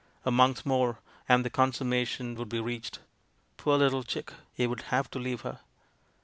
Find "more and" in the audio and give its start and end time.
0.65-1.45